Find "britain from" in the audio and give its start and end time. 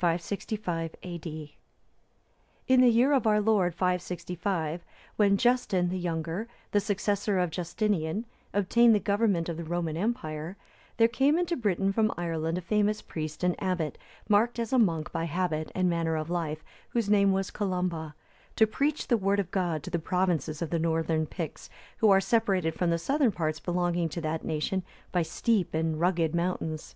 11.56-12.12